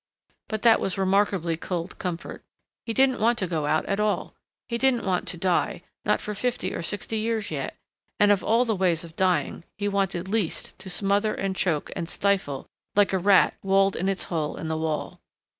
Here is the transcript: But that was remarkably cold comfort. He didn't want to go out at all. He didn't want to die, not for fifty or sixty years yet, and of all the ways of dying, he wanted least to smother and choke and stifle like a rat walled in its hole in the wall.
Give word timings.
But 0.47 0.63
that 0.63 0.79
was 0.79 0.97
remarkably 0.97 1.55
cold 1.57 1.99
comfort. 1.99 2.41
He 2.87 2.91
didn't 2.91 3.19
want 3.19 3.37
to 3.37 3.45
go 3.45 3.67
out 3.67 3.85
at 3.85 3.99
all. 3.99 4.33
He 4.67 4.79
didn't 4.79 5.05
want 5.05 5.27
to 5.27 5.37
die, 5.37 5.83
not 6.05 6.19
for 6.19 6.33
fifty 6.33 6.73
or 6.73 6.81
sixty 6.81 7.19
years 7.19 7.51
yet, 7.51 7.77
and 8.19 8.31
of 8.31 8.43
all 8.43 8.65
the 8.65 8.75
ways 8.75 9.03
of 9.03 9.15
dying, 9.15 9.63
he 9.77 9.87
wanted 9.87 10.27
least 10.27 10.73
to 10.79 10.89
smother 10.89 11.35
and 11.35 11.55
choke 11.55 11.91
and 11.95 12.09
stifle 12.09 12.65
like 12.95 13.13
a 13.13 13.19
rat 13.19 13.53
walled 13.61 13.95
in 13.95 14.09
its 14.09 14.23
hole 14.23 14.57
in 14.57 14.69
the 14.69 14.75
wall. 14.77 15.21